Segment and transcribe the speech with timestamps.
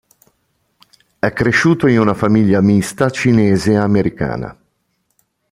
[1.19, 4.59] È cresciuto in una famiglia mista cinese e americana.